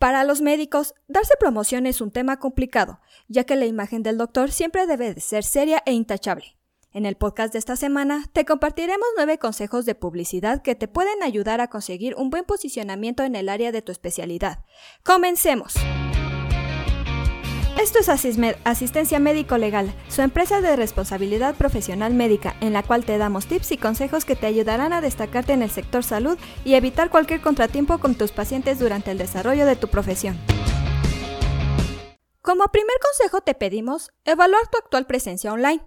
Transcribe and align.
Para 0.00 0.24
los 0.24 0.40
médicos, 0.40 0.94
darse 1.08 1.34
promoción 1.38 1.84
es 1.84 2.00
un 2.00 2.10
tema 2.10 2.38
complicado, 2.38 3.00
ya 3.28 3.44
que 3.44 3.54
la 3.54 3.66
imagen 3.66 4.02
del 4.02 4.16
doctor 4.16 4.50
siempre 4.50 4.86
debe 4.86 5.12
de 5.12 5.20
ser 5.20 5.44
seria 5.44 5.82
e 5.84 5.92
intachable. 5.92 6.56
En 6.90 7.04
el 7.04 7.16
podcast 7.16 7.52
de 7.52 7.58
esta 7.58 7.76
semana 7.76 8.24
te 8.32 8.46
compartiremos 8.46 9.06
nueve 9.16 9.36
consejos 9.36 9.84
de 9.84 9.94
publicidad 9.94 10.62
que 10.62 10.74
te 10.74 10.88
pueden 10.88 11.22
ayudar 11.22 11.60
a 11.60 11.68
conseguir 11.68 12.14
un 12.14 12.30
buen 12.30 12.44
posicionamiento 12.46 13.24
en 13.24 13.36
el 13.36 13.50
área 13.50 13.72
de 13.72 13.82
tu 13.82 13.92
especialidad. 13.92 14.64
¡Comencemos! 15.04 15.74
Esto 17.80 17.98
es 17.98 18.10
Asismed, 18.10 18.56
Asistencia 18.64 19.18
Médico 19.20 19.56
Legal, 19.56 19.94
su 20.08 20.20
empresa 20.20 20.60
de 20.60 20.76
responsabilidad 20.76 21.54
profesional 21.54 22.12
médica, 22.12 22.54
en 22.60 22.74
la 22.74 22.82
cual 22.82 23.06
te 23.06 23.16
damos 23.16 23.46
tips 23.46 23.72
y 23.72 23.78
consejos 23.78 24.26
que 24.26 24.36
te 24.36 24.44
ayudarán 24.44 24.92
a 24.92 25.00
destacarte 25.00 25.54
en 25.54 25.62
el 25.62 25.70
sector 25.70 26.04
salud 26.04 26.36
y 26.62 26.74
evitar 26.74 27.08
cualquier 27.08 27.40
contratiempo 27.40 27.96
con 27.96 28.16
tus 28.16 28.32
pacientes 28.32 28.78
durante 28.78 29.12
el 29.12 29.16
desarrollo 29.16 29.64
de 29.64 29.76
tu 29.76 29.88
profesión. 29.88 30.38
Como 32.42 32.68
primer 32.68 32.96
consejo 33.00 33.40
te 33.40 33.54
pedimos 33.54 34.10
evaluar 34.26 34.68
tu 34.68 34.76
actual 34.76 35.06
presencia 35.06 35.50
online. 35.50 35.80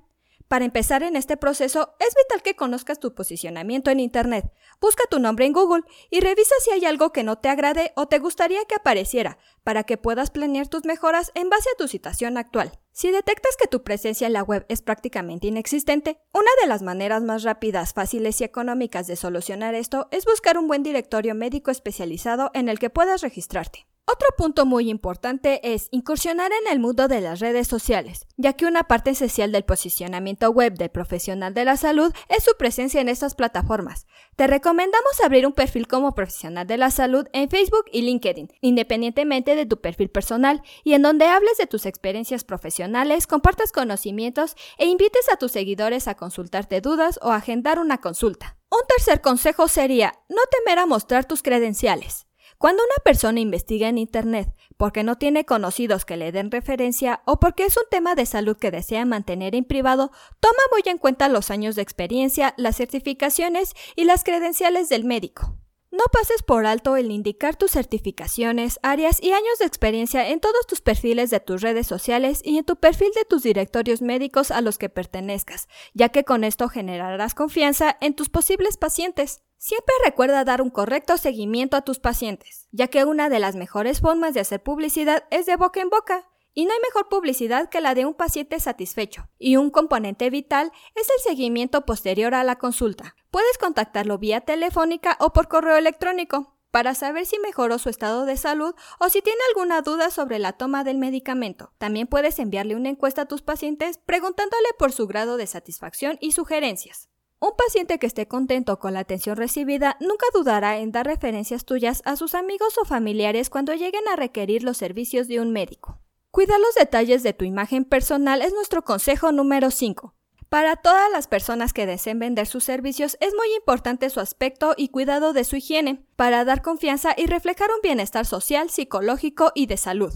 Para 0.54 0.66
empezar 0.66 1.02
en 1.02 1.16
este 1.16 1.36
proceso, 1.36 1.96
es 1.98 2.14
vital 2.14 2.44
que 2.44 2.56
conozcas 2.56 3.00
tu 3.00 3.16
posicionamiento 3.16 3.90
en 3.90 4.00
Internet. 4.00 4.54
Busca 4.80 5.02
tu 5.10 5.18
nombre 5.18 5.48
en 5.48 5.52
Google 5.52 5.82
y 6.12 6.20
revisa 6.20 6.54
si 6.64 6.70
hay 6.70 6.86
algo 6.86 7.12
que 7.12 7.24
no 7.24 7.40
te 7.40 7.50
agrade 7.50 7.92
o 7.96 8.08
te 8.08 8.20
gustaría 8.20 8.64
que 8.66 8.76
apareciera, 8.76 9.40
para 9.64 9.84
que 9.84 9.98
puedas 9.98 10.30
planear 10.30 10.68
tus 10.68 10.86
mejoras 10.86 11.32
en 11.34 11.50
base 11.50 11.68
a 11.74 11.78
tu 11.80 11.88
situación 11.88 12.38
actual. 12.38 12.80
Si 12.92 13.10
detectas 13.10 13.58
que 13.58 13.68
tu 13.68 13.82
presencia 13.82 14.28
en 14.28 14.34
la 14.34 14.44
web 14.44 14.64
es 14.70 14.84
prácticamente 14.84 15.48
inexistente, 15.48 16.20
una 16.34 16.52
de 16.62 16.68
las 16.68 16.84
maneras 16.84 17.24
más 17.24 17.42
rápidas, 17.42 17.94
fáciles 17.94 18.40
y 18.40 18.44
económicas 18.44 19.08
de 19.08 19.16
solucionar 19.16 19.74
esto 19.74 20.08
es 20.12 20.24
buscar 20.24 20.60
un 20.60 20.68
buen 20.68 20.84
directorio 20.84 21.34
médico 21.34 21.72
especializado 21.72 22.52
en 22.54 22.70
el 22.70 22.78
que 22.78 22.92
puedas 22.92 23.24
registrarte. 23.24 23.88
Otro 24.06 24.28
punto 24.38 24.66
muy 24.66 24.90
importante 24.90 25.74
es 25.74 25.88
incursionar 25.92 26.52
en 26.52 26.70
el 26.70 26.80
mundo 26.80 27.08
de 27.08 27.22
las 27.22 27.40
redes 27.40 27.70
sociales, 27.70 28.28
ya 28.36 28.52
que 28.52 28.66
una 28.66 28.84
parte 28.84 29.12
esencial 29.12 29.54
del 29.54 29.64
posicionamiento 29.64 30.50
web 30.52 30.74
del 30.74 30.90
profesional 30.90 31.54
de 31.54 31.64
la 31.64 31.78
salud 31.78 32.14
es 32.28 32.44
su 32.44 32.52
presencia 32.58 33.00
en 33.00 33.08
estas 33.08 33.34
plataformas. 33.34 34.06
Te 34.36 34.46
recomendamos 34.46 35.22
abrir 35.24 35.48
un 35.48 35.54
perfil 35.54 35.88
como 35.88 36.14
profesional 36.16 36.68
de 36.68 36.78
la 36.78 36.92
salud 36.92 37.28
en 37.32 37.50
Facebook 37.50 37.86
y 37.94 38.02
LinkedIn, 38.02 38.52
independientemente 38.60 39.56
de 39.56 39.66
tu 39.66 39.80
perfil 39.80 40.10
personal, 40.10 40.62
y 40.84 40.96
en 40.96 41.02
donde 41.02 41.28
hables 41.28 41.58
de 41.58 41.68
tus 41.68 41.86
experiencias 41.86 42.44
profesionales, 42.44 43.26
compartas 43.26 43.72
conocimientos 43.72 44.58
e 44.78 44.86
invites 44.86 45.32
a 45.32 45.38
tus 45.38 45.54
seguidores 45.54 46.10
a 46.10 46.16
consultarte 46.16 46.82
dudas 46.82 47.20
o 47.22 47.32
agendar 47.32 47.80
una 47.80 48.00
consulta. 48.00 48.58
Un 48.70 48.86
tercer 48.88 49.22
consejo 49.22 49.70
sería 49.70 50.20
no 50.28 50.42
temer 50.52 50.80
a 50.80 50.86
mostrar 50.86 51.24
tus 51.24 51.42
credenciales. 51.42 52.28
Cuando 52.64 52.82
una 52.82 53.04
persona 53.04 53.42
investiga 53.42 53.90
en 53.90 53.98
Internet 53.98 54.56
porque 54.78 55.04
no 55.04 55.18
tiene 55.18 55.44
conocidos 55.44 56.06
que 56.06 56.16
le 56.16 56.32
den 56.32 56.50
referencia 56.50 57.22
o 57.26 57.38
porque 57.38 57.66
es 57.66 57.76
un 57.76 57.84
tema 57.92 58.16
de 58.16 58.26
salud 58.26 58.56
que 58.56 58.72
desea 58.72 59.04
mantener 59.04 59.54
en 59.54 59.66
privado, 59.66 60.12
toma 60.40 60.62
muy 60.72 60.82
en 60.86 60.98
cuenta 60.98 61.28
los 61.28 61.52
años 61.52 61.76
de 61.76 61.82
experiencia, 61.82 62.54
las 62.56 62.78
certificaciones 62.78 63.74
y 63.98 64.06
las 64.06 64.24
credenciales 64.24 64.88
del 64.88 65.04
médico. 65.04 65.58
No 65.92 66.06
pases 66.10 66.42
por 66.42 66.66
alto 66.66 66.96
el 66.96 67.12
indicar 67.12 67.58
tus 67.58 67.72
certificaciones, 67.72 68.80
áreas 68.82 69.22
y 69.22 69.34
años 69.34 69.60
de 69.60 69.66
experiencia 69.66 70.30
en 70.30 70.40
todos 70.40 70.66
tus 70.66 70.80
perfiles 70.80 71.32
de 71.32 71.42
tus 71.42 71.62
redes 71.62 71.86
sociales 71.86 72.40
y 72.46 72.58
en 72.58 72.64
tu 72.64 72.78
perfil 72.78 73.12
de 73.14 73.26
tus 73.26 73.44
directorios 73.44 74.02
médicos 74.02 74.52
a 74.52 74.62
los 74.62 74.78
que 74.78 74.88
pertenezcas, 74.88 75.68
ya 75.94 76.08
que 76.10 76.24
con 76.24 76.46
esto 76.46 76.70
generarás 76.70 77.36
confianza 77.36 77.98
en 78.00 78.14
tus 78.14 78.30
posibles 78.30 78.78
pacientes. 78.78 79.42
Siempre 79.66 79.96
recuerda 80.04 80.44
dar 80.44 80.62
un 80.62 80.70
correcto 80.70 81.18
seguimiento 81.18 81.78
a 81.78 81.84
tus 81.84 81.98
pacientes, 81.98 82.68
ya 82.74 82.90
que 82.90 83.06
una 83.06 83.30
de 83.30 83.40
las 83.40 83.56
mejores 83.56 84.02
formas 84.02 84.34
de 84.34 84.42
hacer 84.42 84.62
publicidad 84.62 85.24
es 85.32 85.46
de 85.46 85.56
boca 85.56 85.80
en 85.80 85.90
boca. 85.90 86.28
Y 86.54 86.66
no 86.66 86.74
hay 86.74 86.80
mejor 86.82 87.08
publicidad 87.08 87.70
que 87.70 87.80
la 87.80 87.96
de 87.96 88.06
un 88.06 88.14
paciente 88.14 88.60
satisfecho. 88.60 89.30
Y 89.40 89.56
un 89.56 89.70
componente 89.70 90.30
vital 90.30 90.74
es 90.96 91.08
el 91.10 91.24
seguimiento 91.24 91.86
posterior 91.86 92.36
a 92.36 92.44
la 92.44 92.58
consulta. 92.58 93.16
Puedes 93.32 93.58
contactarlo 93.58 94.18
vía 94.18 94.42
telefónica 94.42 95.16
o 95.22 95.32
por 95.32 95.48
correo 95.48 95.78
electrónico 95.78 96.58
para 96.70 96.94
saber 96.94 97.26
si 97.26 97.40
mejoró 97.40 97.80
su 97.80 97.88
estado 97.88 98.26
de 98.26 98.36
salud 98.36 98.76
o 99.00 99.08
si 99.08 99.22
tiene 99.22 99.40
alguna 99.48 99.82
duda 99.82 100.10
sobre 100.12 100.40
la 100.40 100.52
toma 100.52 100.84
del 100.84 100.98
medicamento. 100.98 101.72
También 101.78 102.08
puedes 102.08 102.38
enviarle 102.38 102.76
una 102.76 102.90
encuesta 102.90 103.22
a 103.22 103.28
tus 103.28 103.42
pacientes 103.42 103.98
preguntándole 103.98 104.68
por 104.78 104.92
su 104.92 105.08
grado 105.08 105.38
de 105.38 105.48
satisfacción 105.48 106.18
y 106.20 106.34
sugerencias. 106.34 107.13
Un 107.44 107.58
paciente 107.58 108.00
que 108.00 108.08
esté 108.08 108.26
contento 108.26 108.80
con 108.80 108.94
la 108.94 109.02
atención 109.02 109.36
recibida 109.36 109.98
nunca 110.00 110.26
dudará 110.34 110.78
en 110.78 110.94
dar 110.94 111.06
referencias 111.06 111.66
tuyas 111.66 112.02
a 112.06 112.16
sus 112.16 112.36
amigos 112.36 112.78
o 112.82 112.86
familiares 112.86 113.50
cuando 113.50 113.74
lleguen 113.74 114.08
a 114.08 114.16
requerir 114.16 114.64
los 114.64 114.78
servicios 114.78 115.28
de 115.28 115.42
un 115.42 115.52
médico. 115.52 116.00
Cuida 116.32 116.58
los 116.58 116.74
detalles 116.76 117.22
de 117.22 117.34
tu 117.34 117.44
imagen 117.44 117.84
personal 117.84 118.42
es 118.42 118.54
nuestro 118.54 118.86
consejo 118.86 119.34
número 119.34 119.72
5. 119.72 120.16
Para 120.48 120.78
todas 120.78 121.12
las 121.12 121.28
personas 121.28 121.74
que 121.74 121.86
deseen 121.86 122.18
vender 122.18 122.48
sus 122.48 122.64
servicios 122.64 123.18
es 123.20 123.34
muy 123.36 123.54
importante 123.58 124.10
su 124.10 124.22
aspecto 124.22 124.74
y 124.78 124.88
cuidado 124.88 125.34
de 125.34 125.44
su 125.44 125.58
higiene, 125.58 126.06
para 126.16 126.46
dar 126.46 126.62
confianza 126.62 127.14
y 127.18 127.26
reflejar 127.26 127.72
un 127.72 127.82
bienestar 127.84 128.26
social, 128.26 128.70
psicológico 128.70 129.52
y 129.54 129.66
de 129.66 129.76
salud. 129.76 130.14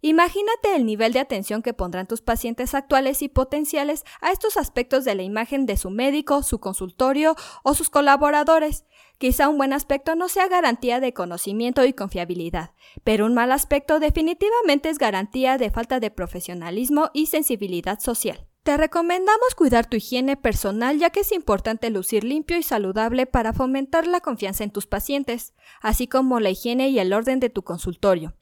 Imagínate 0.00 0.76
el 0.76 0.86
nivel 0.86 1.12
de 1.12 1.18
atención 1.18 1.60
que 1.60 1.74
pondrán 1.74 2.06
tus 2.06 2.22
pacientes 2.22 2.74
actuales 2.74 3.20
y 3.20 3.28
potenciales 3.28 4.04
a 4.20 4.30
estos 4.30 4.56
aspectos 4.56 5.04
de 5.04 5.16
la 5.16 5.24
imagen 5.24 5.66
de 5.66 5.76
su 5.76 5.90
médico, 5.90 6.44
su 6.44 6.60
consultorio 6.60 7.34
o 7.64 7.74
sus 7.74 7.90
colaboradores. 7.90 8.84
Quizá 9.18 9.48
un 9.48 9.58
buen 9.58 9.72
aspecto 9.72 10.14
no 10.14 10.28
sea 10.28 10.46
garantía 10.46 11.00
de 11.00 11.12
conocimiento 11.12 11.84
y 11.84 11.94
confiabilidad, 11.94 12.70
pero 13.02 13.26
un 13.26 13.34
mal 13.34 13.50
aspecto 13.50 13.98
definitivamente 13.98 14.88
es 14.88 14.98
garantía 14.98 15.58
de 15.58 15.72
falta 15.72 15.98
de 15.98 16.12
profesionalismo 16.12 17.10
y 17.12 17.26
sensibilidad 17.26 17.98
social. 17.98 18.46
Te 18.62 18.76
recomendamos 18.76 19.56
cuidar 19.56 19.86
tu 19.86 19.96
higiene 19.96 20.36
personal 20.36 20.98
ya 20.98 21.10
que 21.10 21.20
es 21.20 21.32
importante 21.32 21.90
lucir 21.90 22.22
limpio 22.22 22.56
y 22.56 22.62
saludable 22.62 23.26
para 23.26 23.52
fomentar 23.52 24.06
la 24.06 24.20
confianza 24.20 24.62
en 24.62 24.70
tus 24.70 24.86
pacientes, 24.86 25.54
así 25.80 26.06
como 26.06 26.38
la 26.38 26.50
higiene 26.50 26.88
y 26.88 27.00
el 27.00 27.12
orden 27.12 27.40
de 27.40 27.50
tu 27.50 27.64
consultorio. 27.64 28.36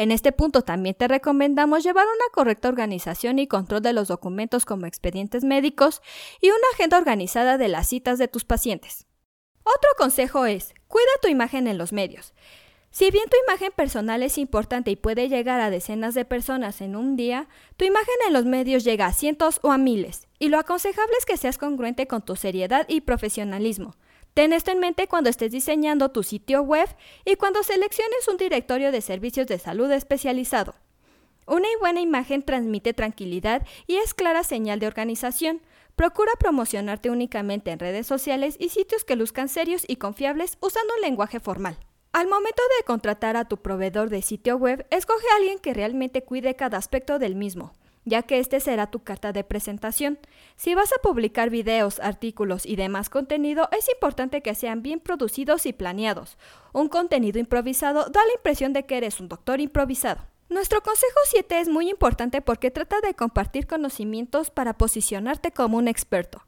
En 0.00 0.12
este 0.12 0.32
punto 0.32 0.62
también 0.62 0.94
te 0.94 1.08
recomendamos 1.08 1.84
llevar 1.84 2.06
una 2.06 2.32
correcta 2.32 2.70
organización 2.70 3.38
y 3.38 3.46
control 3.46 3.82
de 3.82 3.92
los 3.92 4.08
documentos 4.08 4.64
como 4.64 4.86
expedientes 4.86 5.44
médicos 5.44 6.00
y 6.40 6.46
una 6.46 6.56
agenda 6.72 6.96
organizada 6.96 7.58
de 7.58 7.68
las 7.68 7.88
citas 7.88 8.18
de 8.18 8.26
tus 8.26 8.46
pacientes. 8.46 9.06
Otro 9.62 9.90
consejo 9.98 10.46
es, 10.46 10.72
cuida 10.88 11.10
tu 11.20 11.28
imagen 11.28 11.66
en 11.66 11.76
los 11.76 11.92
medios. 11.92 12.32
Si 12.90 13.10
bien 13.10 13.26
tu 13.28 13.36
imagen 13.46 13.72
personal 13.76 14.22
es 14.22 14.38
importante 14.38 14.90
y 14.90 14.96
puede 14.96 15.28
llegar 15.28 15.60
a 15.60 15.68
decenas 15.68 16.14
de 16.14 16.24
personas 16.24 16.80
en 16.80 16.96
un 16.96 17.14
día, 17.14 17.50
tu 17.76 17.84
imagen 17.84 18.16
en 18.26 18.32
los 18.32 18.46
medios 18.46 18.84
llega 18.84 19.04
a 19.04 19.12
cientos 19.12 19.60
o 19.62 19.70
a 19.70 19.76
miles, 19.76 20.28
y 20.38 20.48
lo 20.48 20.58
aconsejable 20.58 21.12
es 21.18 21.26
que 21.26 21.36
seas 21.36 21.58
congruente 21.58 22.06
con 22.06 22.22
tu 22.22 22.36
seriedad 22.36 22.86
y 22.88 23.02
profesionalismo. 23.02 23.96
Ten 24.34 24.52
esto 24.52 24.70
en 24.70 24.78
mente 24.78 25.08
cuando 25.08 25.28
estés 25.28 25.50
diseñando 25.50 26.10
tu 26.10 26.22
sitio 26.22 26.62
web 26.62 26.88
y 27.24 27.34
cuando 27.36 27.62
selecciones 27.62 28.28
un 28.28 28.36
directorio 28.36 28.92
de 28.92 29.00
servicios 29.00 29.46
de 29.46 29.58
salud 29.58 29.90
especializado. 29.90 30.74
Una 31.46 31.66
buena 31.80 32.00
imagen 32.00 32.44
transmite 32.44 32.94
tranquilidad 32.94 33.66
y 33.88 33.96
es 33.96 34.14
clara 34.14 34.44
señal 34.44 34.78
de 34.78 34.86
organización. 34.86 35.60
Procura 35.96 36.30
promocionarte 36.38 37.10
únicamente 37.10 37.72
en 37.72 37.80
redes 37.80 38.06
sociales 38.06 38.56
y 38.60 38.68
sitios 38.68 39.04
que 39.04 39.16
luzcan 39.16 39.48
serios 39.48 39.82
y 39.88 39.96
confiables 39.96 40.58
usando 40.60 40.94
un 40.94 41.00
lenguaje 41.00 41.40
formal. 41.40 41.76
Al 42.12 42.28
momento 42.28 42.62
de 42.78 42.84
contratar 42.84 43.36
a 43.36 43.46
tu 43.46 43.56
proveedor 43.56 44.10
de 44.10 44.22
sitio 44.22 44.56
web, 44.56 44.86
escoge 44.90 45.26
a 45.32 45.36
alguien 45.36 45.58
que 45.58 45.74
realmente 45.74 46.22
cuide 46.22 46.54
cada 46.54 46.78
aspecto 46.78 47.18
del 47.18 47.34
mismo 47.34 47.72
ya 48.04 48.22
que 48.22 48.38
este 48.38 48.60
será 48.60 48.90
tu 48.90 49.00
carta 49.00 49.32
de 49.32 49.44
presentación. 49.44 50.18
Si 50.56 50.74
vas 50.74 50.90
a 50.92 51.02
publicar 51.02 51.50
videos, 51.50 52.00
artículos 52.00 52.66
y 52.66 52.76
demás 52.76 53.10
contenido, 53.10 53.68
es 53.76 53.88
importante 53.88 54.42
que 54.42 54.54
sean 54.54 54.82
bien 54.82 55.00
producidos 55.00 55.66
y 55.66 55.72
planeados. 55.72 56.38
Un 56.72 56.88
contenido 56.88 57.38
improvisado 57.38 58.06
da 58.10 58.24
la 58.24 58.32
impresión 58.34 58.72
de 58.72 58.86
que 58.86 58.96
eres 58.96 59.20
un 59.20 59.28
doctor 59.28 59.60
improvisado. 59.60 60.22
Nuestro 60.48 60.80
consejo 60.82 61.18
7 61.26 61.60
es 61.60 61.68
muy 61.68 61.88
importante 61.88 62.42
porque 62.42 62.72
trata 62.72 63.00
de 63.00 63.14
compartir 63.14 63.68
conocimientos 63.68 64.50
para 64.50 64.74
posicionarte 64.74 65.52
como 65.52 65.78
un 65.78 65.86
experto. 65.86 66.44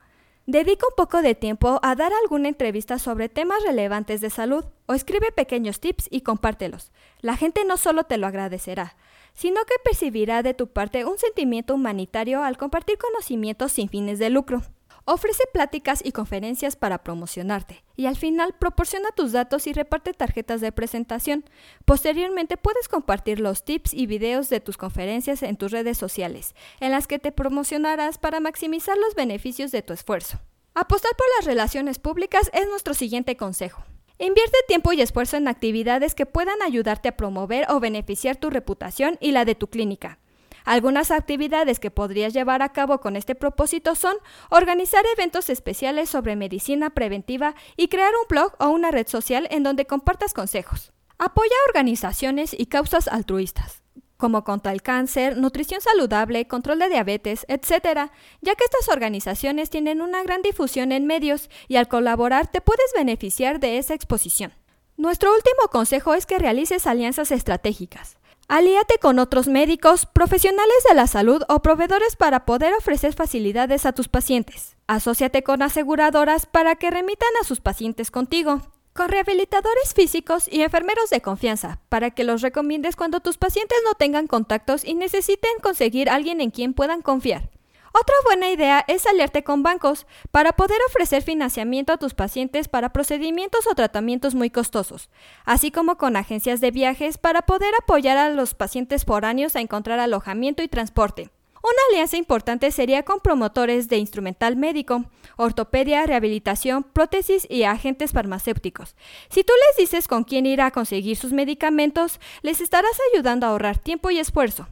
Dedica 0.47 0.87
un 0.89 0.97
poco 0.97 1.23
de 1.23 1.37
tiempo 1.37 1.79
a 1.85 1.95
dar 1.95 2.13
alguna 2.13 2.49
entrevista 2.49 2.99
sobre 2.99 3.29
temas 3.29 3.63
relevantes 3.63 4.21
de 4.21 4.29
salud 4.29 4.65
o 4.87 4.95
escribe 4.95 5.31
pequeños 5.31 5.79
tips 5.79 6.09
y 6.11 6.23
compártelos. 6.23 6.91
La 7.21 7.37
gente 7.37 7.65
no 7.65 7.77
solo 7.77 8.03
te 8.03 8.19
lo 8.19 8.27
agradecerá, 8.27 8.97
sino 9.35 9.65
que 9.65 9.75
percibirá 9.85 10.43
de 10.43 10.55
tu 10.55 10.69
parte 10.69 11.05
un 11.05 11.19
sentimiento 11.19 11.75
humanitario 11.75 12.43
al 12.43 12.57
compartir 12.57 12.99
conocimientos 12.99 13.73
sin 13.73 13.89
fines 13.89 14.19
de 14.19 14.31
lucro. 14.31 14.63
Ofrece 15.05 15.43
pláticas 15.53 16.01
y 16.05 16.13
conferencias 16.13 16.77
para 16.77 17.03
promocionarte 17.03 17.83
y 17.97 18.07
al 18.07 18.17
final 18.17 18.55
proporciona 18.57 19.11
tus 19.11 19.33
datos 19.33 19.67
y 19.67 19.73
reparte 19.73 20.13
tarjetas 20.13 20.61
de 20.61 20.71
presentación. 20.71 21.45
Posteriormente 21.85 22.57
puedes 22.57 22.87
compartir 22.87 23.41
los 23.41 23.65
tips 23.65 23.95
y 23.95 24.07
videos 24.07 24.49
de 24.49 24.61
tus 24.61 24.77
conferencias 24.77 25.43
en 25.43 25.57
tus 25.57 25.73
redes 25.73 25.99
sociales, 25.99 26.55
en 26.79 26.93
las 26.93 27.09
que 27.09 27.19
te 27.19 27.33
promocionarás 27.33 28.19
para 28.19 28.39
maximizar 28.39 28.97
los 28.97 29.17
beneficios 29.17 29.73
de 29.73 29.83
tu 29.83 29.93
esfuerzo. 29.93 30.39
Apostar 30.75 31.13
por 31.17 31.27
las 31.37 31.47
relaciones 31.47 31.99
públicas 31.99 32.49
es 32.53 32.69
nuestro 32.69 32.95
siguiente 32.95 33.37
consejo. 33.37 33.83
Invierte 34.23 34.57
tiempo 34.69 34.93
y 34.93 35.01
esfuerzo 35.01 35.37
en 35.37 35.49
actividades 35.49 36.15
que 36.15 36.27
puedan 36.27 36.63
ayudarte 36.63 37.09
a 37.09 37.17
promover 37.17 37.67
o 37.69 37.81
beneficiar 37.81 38.37
tu 38.37 38.51
reputación 38.51 39.19
y 39.21 39.33
la 39.33 39.45
de 39.45 39.57
tu 39.57 39.67
clínica. 39.67 40.21
Algunas 40.65 41.11
actividades 41.11 41.81
que 41.81 41.91
podrías 41.91 42.33
llevar 42.33 42.63
a 42.63 42.69
cabo 42.69 43.01
con 43.01 43.17
este 43.17 43.35
propósito 43.35 43.97
son 43.97 44.15
organizar 44.49 45.05
eventos 45.17 45.51
especiales 45.51 46.09
sobre 46.09 46.37
medicina 46.37 46.91
preventiva 46.91 47.57
y 47.77 47.89
crear 47.89 48.13
un 48.15 48.29
blog 48.29 48.53
o 48.61 48.69
una 48.69 48.93
red 48.93 49.09
social 49.09 49.49
en 49.51 49.65
donde 49.65 49.87
compartas 49.87 50.35
consejos. 50.35 50.93
Apoya 51.19 51.57
organizaciones 51.67 52.55
y 52.57 52.67
causas 52.67 53.09
altruistas, 53.09 53.82
como 54.23 54.45
contra 54.45 54.71
el 54.71 54.83
cáncer, 54.83 55.37
nutrición 55.37 55.81
saludable, 55.81 56.47
control 56.47 56.79
de 56.79 56.89
diabetes, 56.89 57.45
etc., 57.49 58.09
ya 58.41 58.55
que 58.55 58.65
estas 58.65 58.89
organizaciones 58.89 59.69
tienen 59.69 60.01
una 60.01 60.23
gran 60.23 60.43
difusión 60.43 60.93
en 60.93 61.09
medios 61.09 61.51
y 61.67 61.75
al 61.75 61.89
colaborar 61.89 62.47
te 62.47 62.61
puedes 62.61 62.93
beneficiar 62.97 63.59
de 63.59 63.79
esa 63.79 63.95
exposición. 63.95 64.53
Nuestro 64.97 65.35
último 65.35 65.67
consejo 65.73 66.15
es 66.15 66.27
que 66.27 66.39
realices 66.39 66.87
alianzas 66.87 67.33
estratégicas. 67.33 68.17
Alíate 68.47 68.99
con 69.01 69.19
otros 69.19 69.49
médicos, 69.49 70.07
profesionales 70.07 70.85
de 70.89 70.95
la 70.95 71.09
salud 71.09 71.43
o 71.49 71.61
proveedores 71.61 72.15
para 72.15 72.45
poder 72.45 72.75
ofrecer 72.75 73.15
facilidades 73.15 73.87
a 73.87 73.93
tus 73.93 74.07
pacientes. 74.07 74.77
Asociate 74.87 75.43
con 75.43 75.63
aseguradoras 75.63 76.47
para 76.47 76.77
que 76.77 76.93
remitan 76.93 77.31
a 77.41 77.45
sus 77.45 77.61
pacientes 77.61 78.13
contigo. 78.13 78.63
Con 78.95 79.09
rehabilitadores 79.09 79.95
físicos 79.95 80.49
y 80.53 80.61
enfermeros 80.61 81.09
de 81.09 81.23
confianza, 81.23 81.81
para 81.89 82.11
que 82.11 82.25
los 82.25 82.43
recomiendes 82.43 82.95
cuando 82.95 83.21
tus 83.21 83.39
pacientes 83.39 83.79
no 83.87 83.95
tengan 83.95 84.27
contactos 84.27 84.85
y 84.85 84.93
necesiten 84.93 85.53
conseguir 85.63 86.11
alguien 86.11 86.43
en 86.43 86.51
quien 86.51 86.75
puedan 86.75 87.01
confiar. 87.01 87.49
Otra 87.95 88.15
buena 88.27 88.51
idea 88.51 88.85
es 88.89 89.07
aliarte 89.07 89.45
con 89.45 89.63
bancos 89.63 90.07
para 90.31 90.53
poder 90.53 90.77
ofrecer 90.89 91.23
financiamiento 91.23 91.95
a 91.95 91.97
tus 91.97 92.13
pacientes 92.13 92.69
para 92.69 92.93
procedimientos 92.93 93.67
o 93.67 93.75
tratamientos 93.75 94.35
muy 94.35 94.51
costosos, 94.51 95.09
así 95.47 95.71
como 95.71 95.97
con 95.97 96.17
agencias 96.17 96.61
de 96.61 96.71
viajes 96.71 97.17
para 97.17 97.43
poder 97.43 97.73
apoyar 97.83 98.19
a 98.19 98.29
los 98.29 98.53
pacientes 98.53 99.07
foráneos 99.07 99.57
a 99.57 99.61
encontrar 99.61 100.01
alojamiento 100.01 100.63
y 100.63 100.69
transporte. 100.69 101.31
Una 101.63 101.79
alianza 101.91 102.17
importante 102.17 102.73
sería 102.73 103.05
con 103.05 103.21
promotores 103.21 103.89
de 103.89 103.97
instrumental 103.97 104.57
médico, 104.57 105.05
ortopedia, 105.37 106.05
rehabilitación, 106.07 106.83
prótesis 106.83 107.47
y 107.49 107.63
agentes 107.63 108.11
farmacéuticos. 108.11 108.97
Si 109.31 109.45
tú 109.45 109.53
les 109.69 109.77
dices 109.77 110.09
con 110.09 110.25
quién 110.25 110.45
ir 110.45 110.61
a 110.61 110.73
conseguir 110.73 111.17
sus 111.17 111.33
medicamentos, 111.33 112.19
les 112.43 112.61
estarás 112.61 112.99
ayudando 113.13 113.47
a 113.47 113.51
ahorrar 113.51 113.79
tiempo 113.79 114.11
y 114.11 114.19
esfuerzo. 114.19 114.67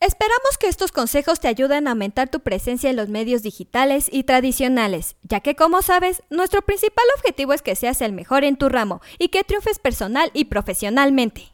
Esperamos 0.00 0.58
que 0.58 0.66
estos 0.66 0.90
consejos 0.90 1.38
te 1.38 1.46
ayuden 1.46 1.86
a 1.86 1.92
aumentar 1.92 2.28
tu 2.28 2.40
presencia 2.40 2.90
en 2.90 2.96
los 2.96 3.08
medios 3.08 3.42
digitales 3.42 4.08
y 4.10 4.24
tradicionales, 4.24 5.14
ya 5.22 5.38
que 5.38 5.54
como 5.54 5.82
sabes, 5.82 6.24
nuestro 6.30 6.62
principal 6.62 7.06
objetivo 7.16 7.52
es 7.52 7.62
que 7.62 7.76
seas 7.76 8.02
el 8.02 8.12
mejor 8.12 8.42
en 8.42 8.56
tu 8.56 8.68
ramo 8.68 9.00
y 9.20 9.28
que 9.28 9.44
triunfes 9.44 9.78
personal 9.78 10.32
y 10.34 10.46
profesionalmente. 10.46 11.53